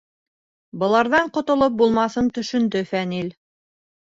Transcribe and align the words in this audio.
Быларҙан 0.83 1.29
ҡотолоп 1.35 1.75
булмаҫын 1.83 2.33
төшөндө 2.39 2.85
Фәнил. 2.95 3.29